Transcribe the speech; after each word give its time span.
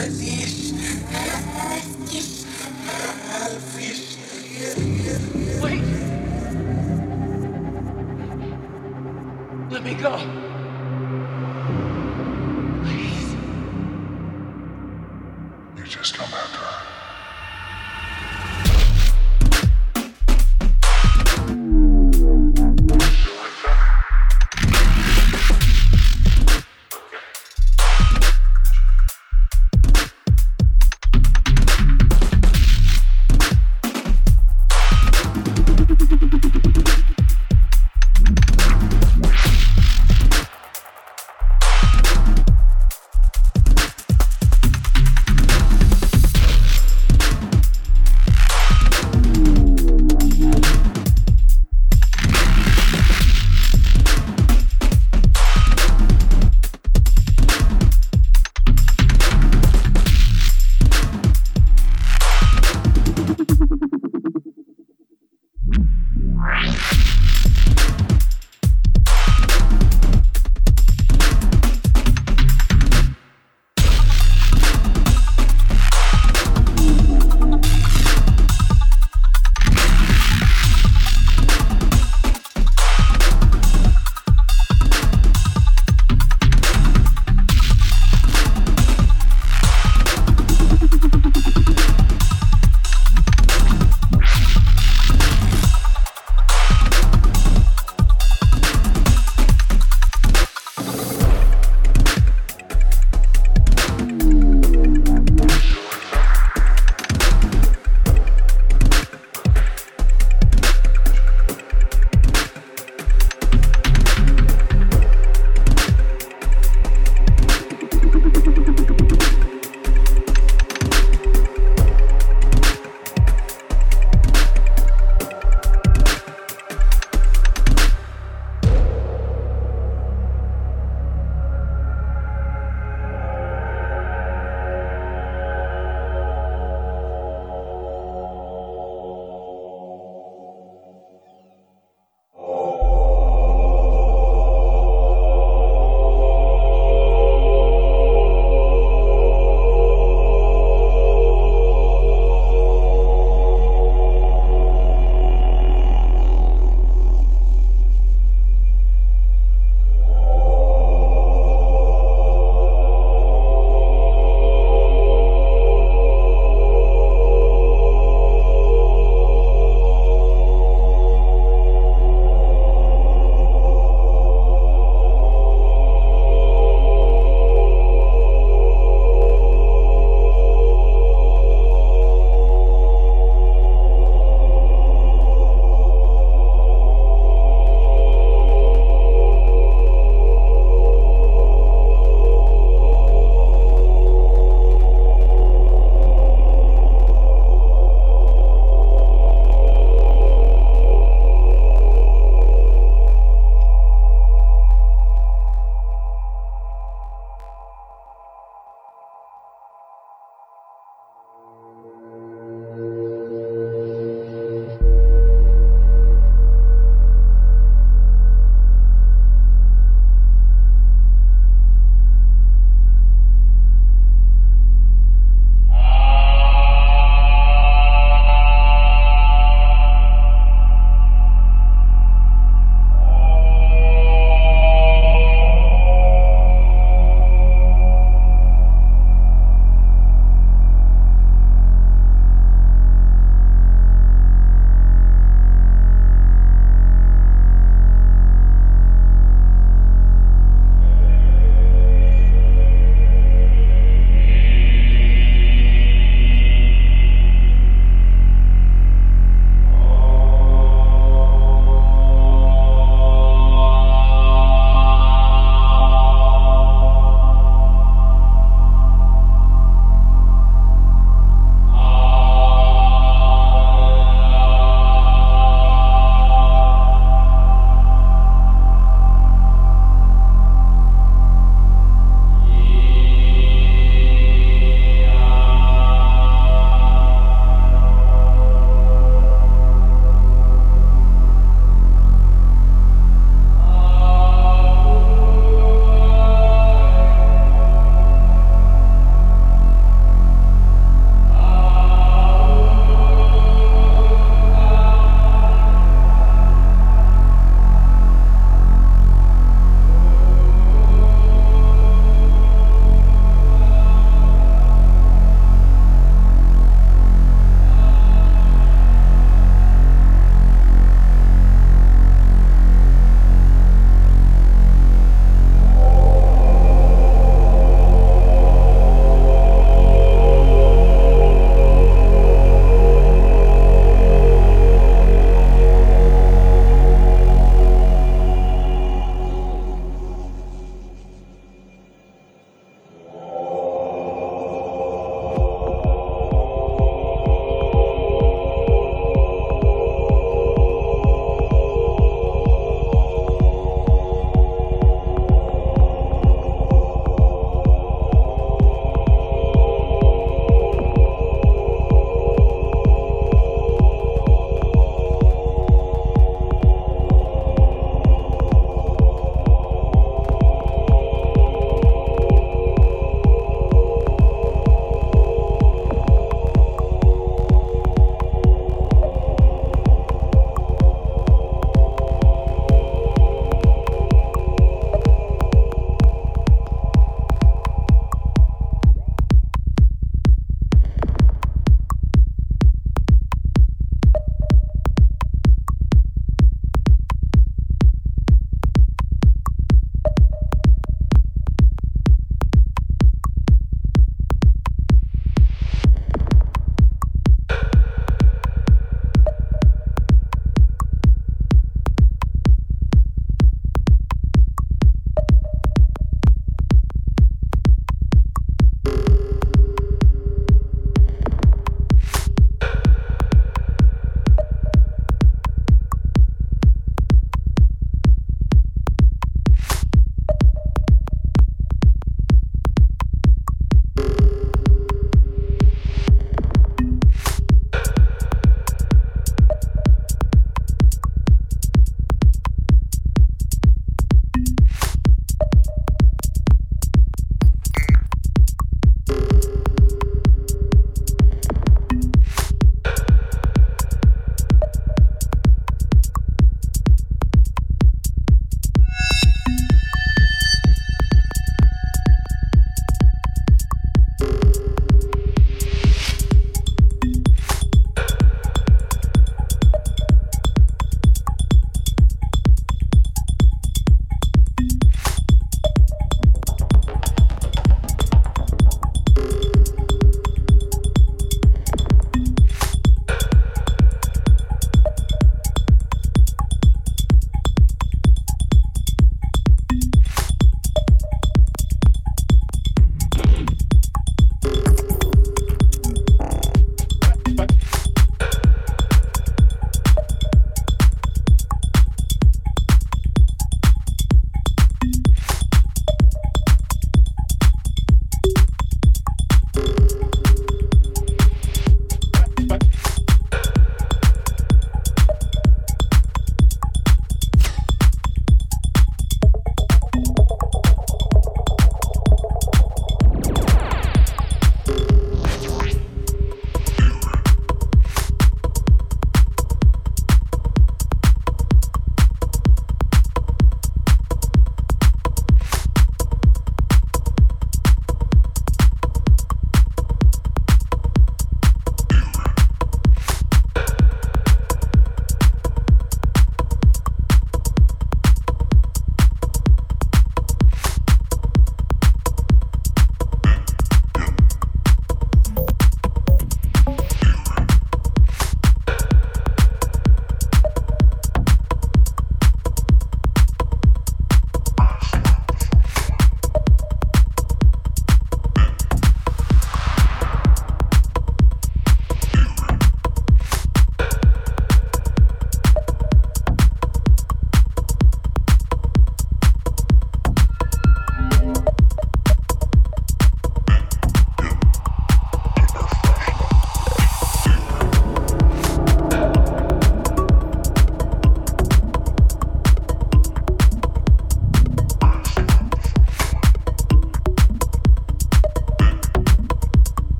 existe. 0.00 1.63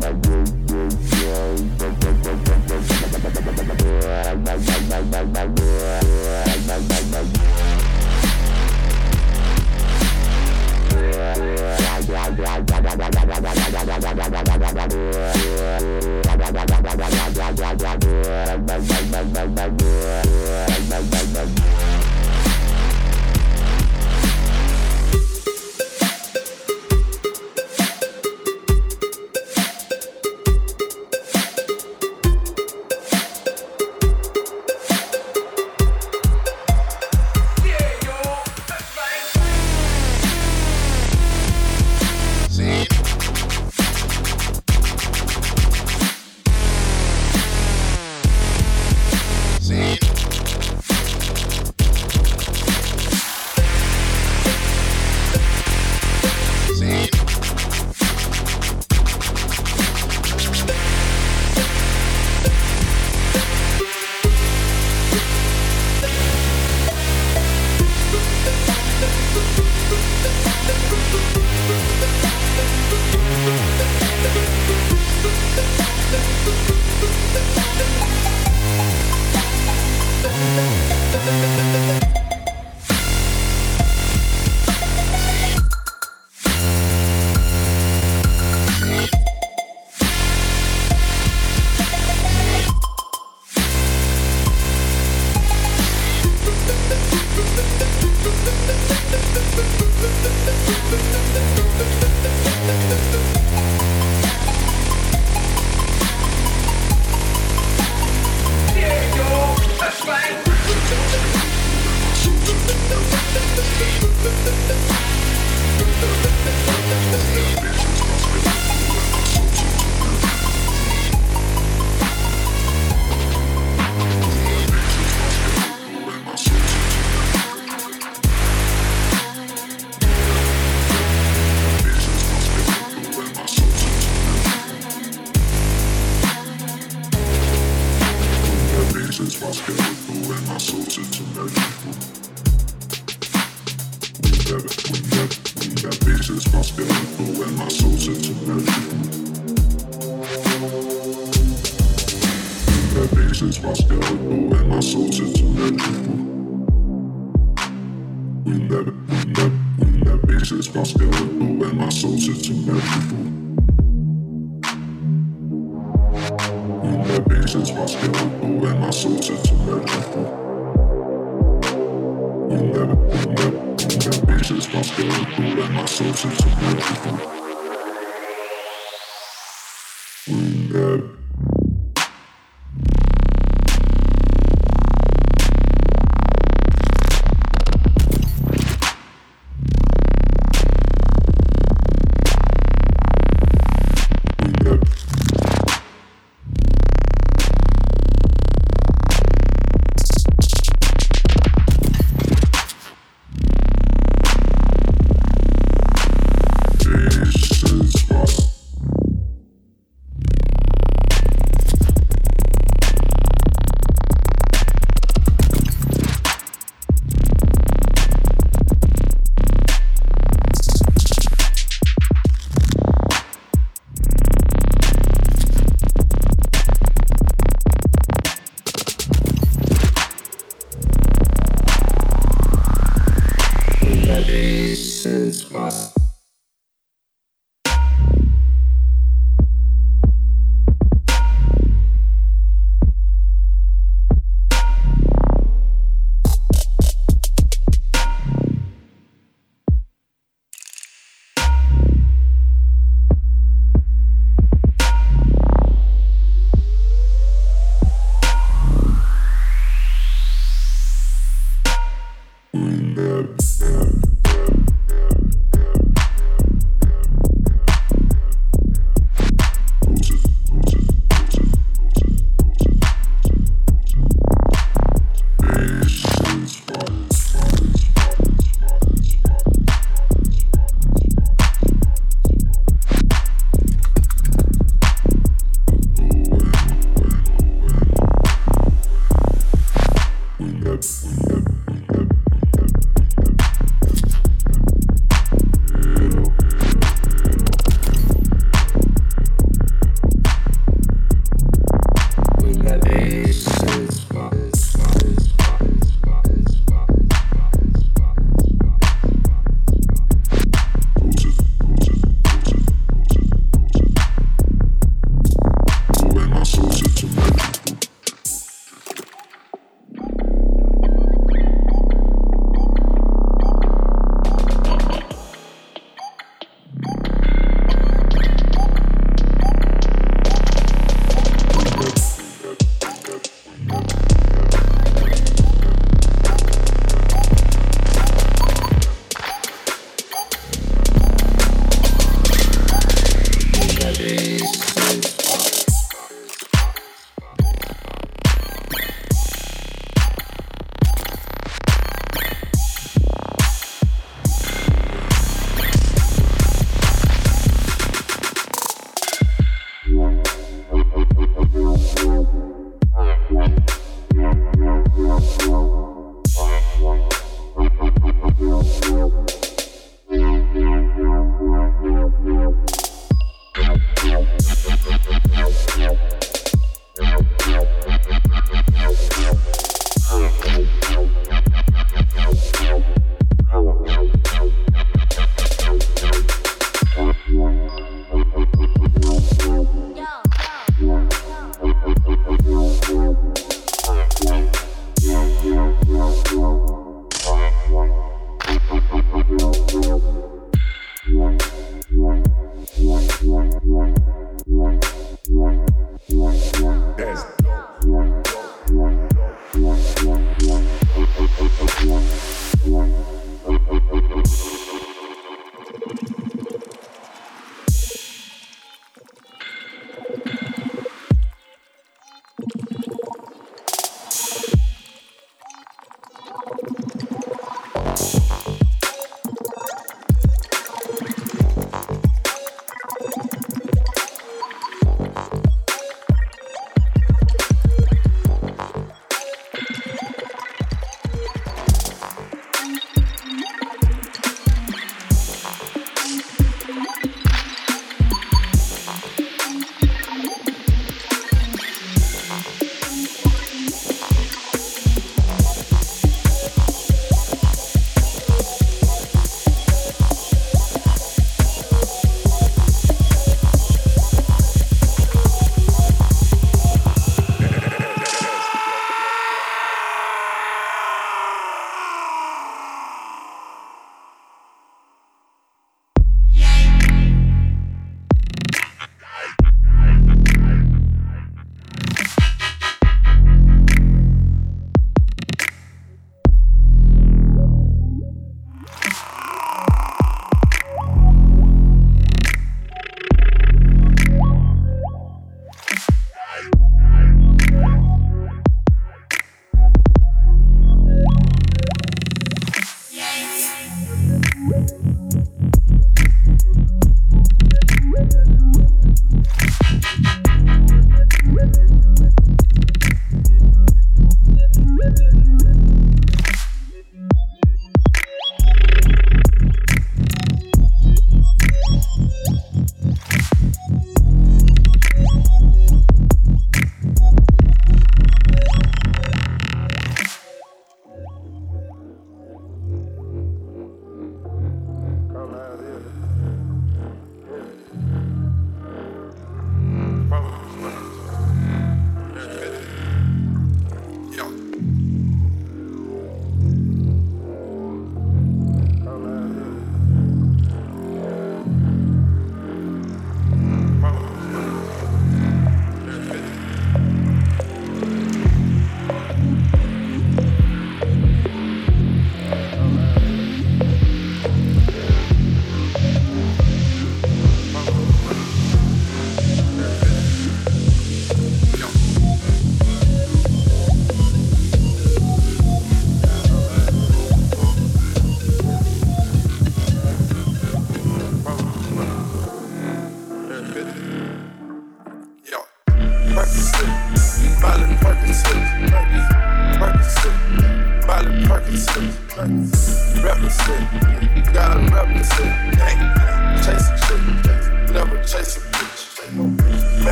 bye, 0.00 0.19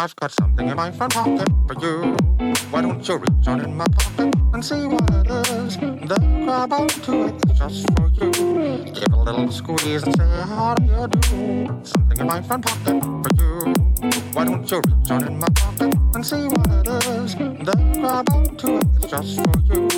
I've 0.00 0.16
got 0.16 0.32
something 0.32 0.66
in 0.66 0.76
my 0.76 0.90
front 0.92 1.12
pocket 1.12 1.46
for 1.68 1.74
you. 1.84 2.29
Why 2.70 2.80
don't 2.80 3.06
you 3.06 3.18
reach 3.18 3.46
in 3.48 3.76
my 3.76 3.84
pocket 3.84 4.34
and 4.54 4.64
see 4.64 4.86
what 4.86 5.04
it 5.12 5.28
is? 5.50 5.76
Then 5.76 6.44
grab 6.46 6.72
onto 6.72 7.24
it 7.24 7.34
it's 7.46 7.58
just 7.58 7.86
for 7.92 8.08
you. 8.08 8.30
Give 8.94 9.12
a 9.12 9.16
little 9.16 9.52
squeeze 9.52 10.04
and 10.04 10.16
say, 10.16 10.24
How 10.24 10.74
do 10.74 10.84
you 10.84 11.06
do? 11.06 11.80
Something 11.84 12.18
in 12.18 12.26
my 12.26 12.40
front 12.40 12.64
pocket 12.64 13.02
for 13.02 13.28
you. 13.36 13.74
Why 14.32 14.44
don't 14.46 14.70
you 14.70 14.80
on 15.10 15.26
in 15.28 15.38
my 15.38 15.48
pocket 15.54 15.94
and 16.14 16.26
see 16.26 16.46
what 16.48 16.66
it 16.70 17.06
is? 17.08 17.34
Then 17.34 18.00
grab 18.00 18.26
onto 18.32 18.78
it 18.78 18.86
it's 18.96 19.06
just 19.10 19.36
for 19.36 19.60
you. 19.74 19.88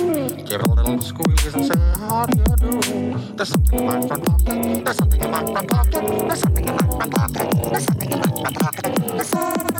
Give 0.43 0.63
a 0.63 0.67
little 0.67 0.99
squeeze 0.99 1.55
and 1.55 1.65
say, 1.65 1.79
How 1.97 2.25
do 2.25 2.39
you 2.39 2.55
do? 2.57 3.35
There's 3.37 3.49
something 3.49 3.79
in 3.79 3.85
my 3.85 4.05
front 4.05 4.25
pocket. 4.25 4.83
There's 4.83 4.97
something 4.97 5.21
in 5.21 5.31
my 5.31 5.45
front 5.45 5.69
pocket. 5.69 6.27
There's 6.27 6.39
something 6.41 6.67
in 6.67 6.75
my 6.75 6.87
front 6.87 7.13
pocket. 7.13 7.71
There's 7.71 7.85
something 7.85 8.11
in 8.11 8.19
my 8.19 8.27
front 8.27 8.59
pocket. 8.59 8.95
There's 9.07 9.27
something 9.29 9.73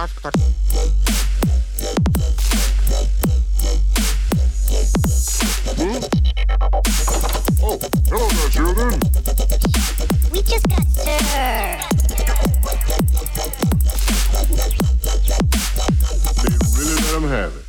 Oh. 0.00 0.04
We 10.30 10.42
just 10.42 10.68
got 10.68 10.86
served. 10.86 11.18
They 16.44 16.54
really 16.78 17.02
have 17.28 17.56
it. 17.56 17.64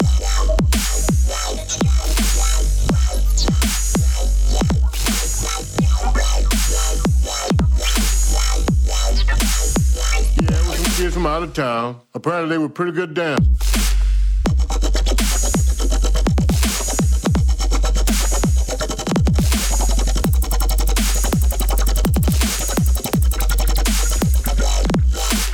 Yeah, 10.40 10.78
kids 10.96 11.14
from 11.16 11.26
out 11.26 11.42
of 11.42 11.54
town. 11.56 12.09
Apparently, 12.20 12.50
they 12.50 12.58
were 12.58 12.68
pretty 12.68 12.92
good 12.92 13.14
dancers. 13.14 13.48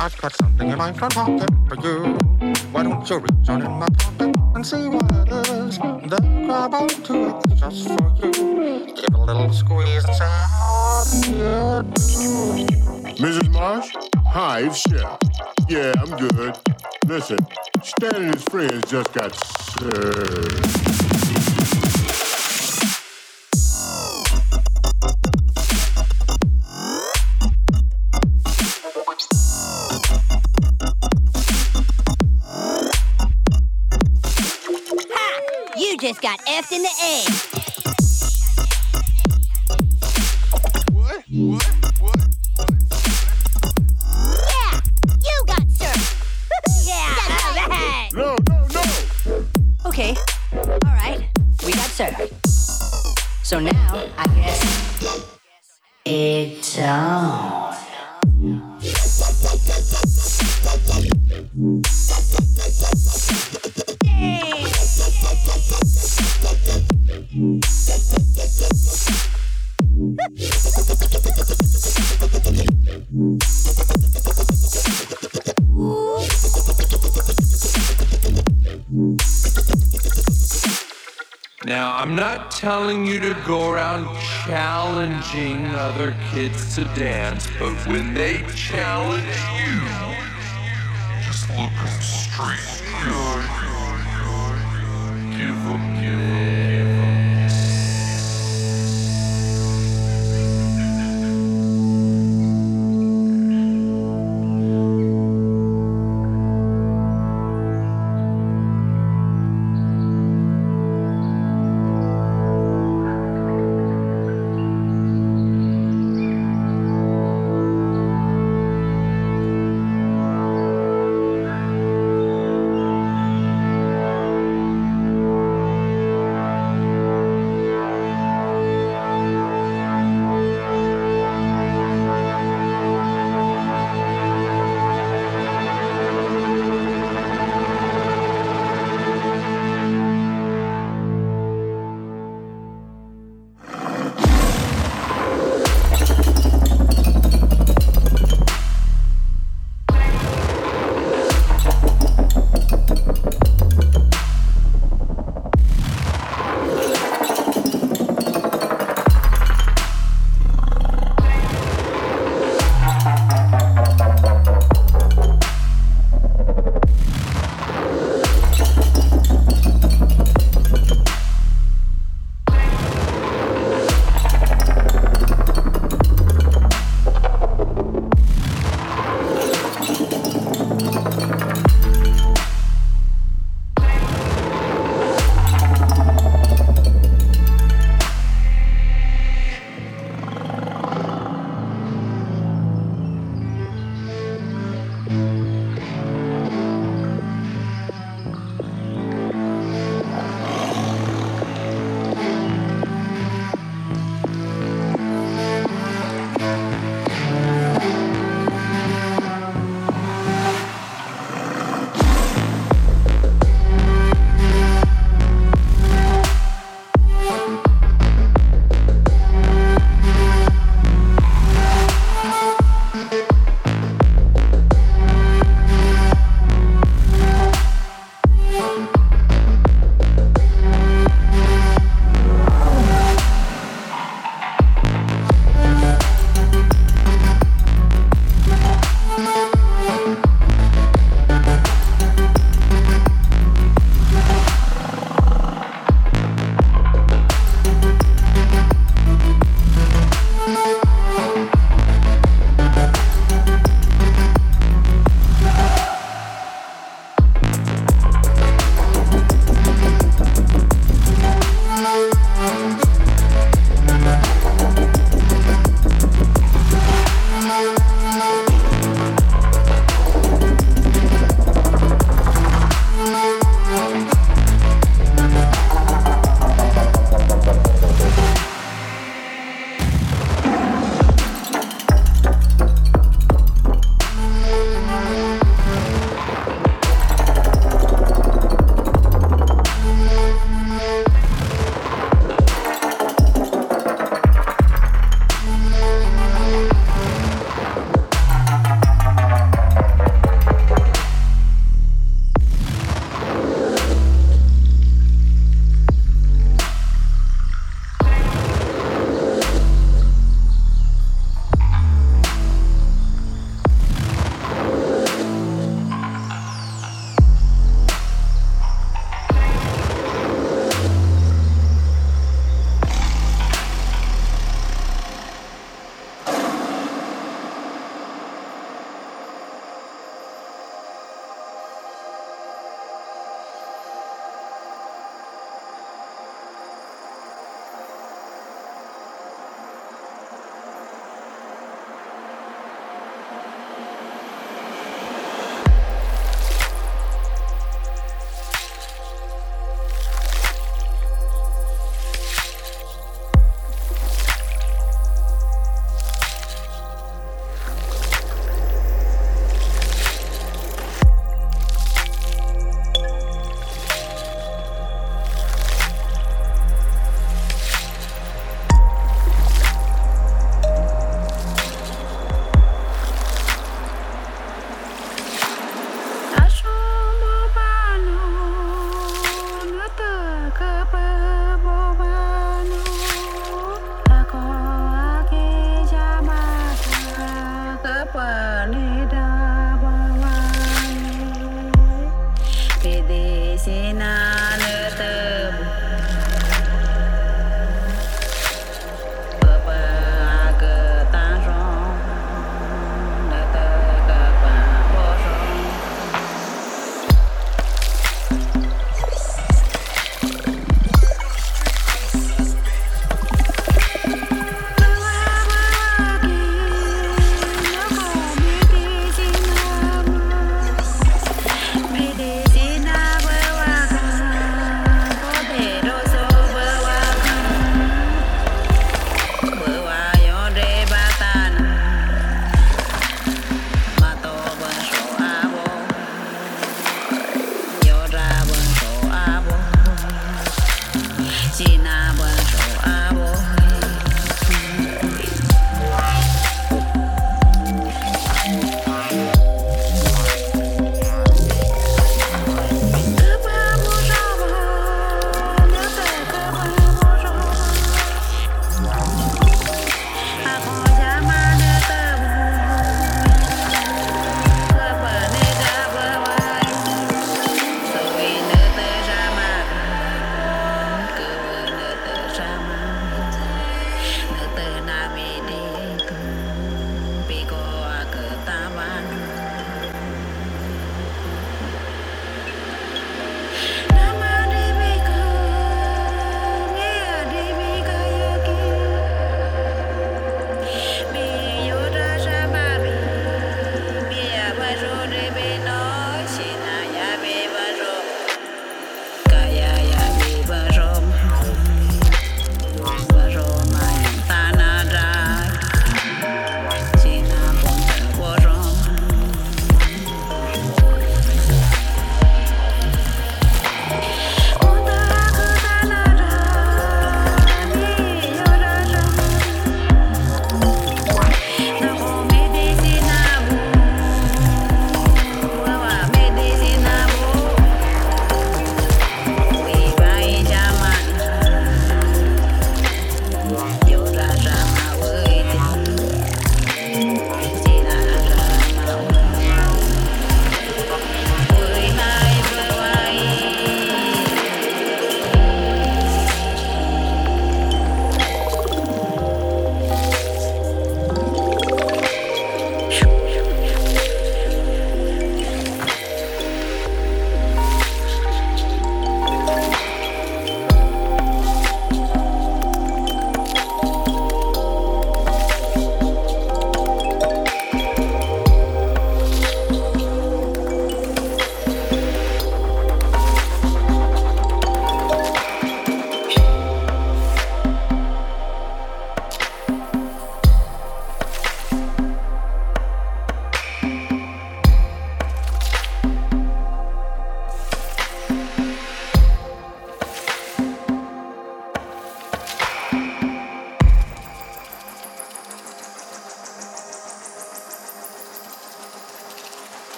I've 0.00 0.16
got 0.16 0.34
something 0.36 0.70
in 0.70 0.78
my 0.78 0.94
front 0.94 1.12
pocket 1.12 1.50
for 1.68 1.76
you. 1.86 2.14
Why 2.72 2.84
don't 2.84 3.10
you 3.10 3.18
reach 3.18 3.48
on 3.50 3.60
in 3.60 3.72
my 3.72 3.86
pocket 3.98 4.34
and 4.54 4.66
see 4.66 4.88
what 4.88 5.12
it 5.12 5.48
is? 5.50 5.76
Then 5.76 6.46
grab 6.46 6.72
onto 6.72 7.28
it 7.28 7.56
just 7.58 7.88
for 7.88 8.16
you. 8.22 8.94
Give 8.96 9.14
a 9.14 9.18
little 9.18 9.52
squeeze 9.52 10.06
and 10.06 10.16
say, 10.16 10.24
How 10.24 11.82
do 11.82 12.00
you? 12.22 12.66
Mrs. 13.18 13.52
Marsh? 13.52 13.94
Hi, 14.28 14.72
Chef. 14.72 15.25
Yeah, 15.68 15.92
I'm 15.98 16.16
good. 16.16 16.56
Listen, 17.06 17.38
Stan 17.82 18.14
and 18.14 18.34
his 18.34 18.44
friends 18.44 18.90
just 18.90 19.12
got 19.12 19.34
served. 19.34 20.66
Ha! 35.10 35.40
You 35.76 35.98
just 35.98 36.22
got 36.22 36.38
effed 36.46 36.72
in 36.72 36.82
the 36.82 36.90
egg. 37.02 37.28
What? 40.92 41.24
What? 41.28 41.75
Okay. 49.98 50.14
All 50.52 50.92
right. 50.92 51.26
We 51.64 51.72
got 51.72 51.88
served. 51.88 52.30
So 53.42 53.58
now, 53.58 53.72
I 54.18 54.26
guess. 54.34 54.60
It's 56.04 56.78
on. 56.80 57.65
Not 82.36 82.50
telling 82.50 83.06
you 83.06 83.18
to 83.18 83.34
go 83.46 83.70
around 83.70 84.06
challenging 84.44 85.64
other 85.74 86.14
kids 86.30 86.74
to 86.74 86.84
dance, 86.94 87.48
but 87.58 87.72
when 87.86 88.12
they 88.12 88.44
challenge 88.54 89.24
you, 89.56 90.15